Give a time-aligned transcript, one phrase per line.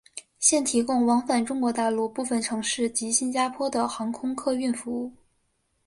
[0.39, 5.13] 现提供往返中国大陆部分城市及新加坡的航空客运服务。